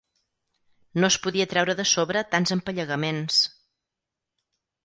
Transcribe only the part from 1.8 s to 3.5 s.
de sobre tants empallegaments.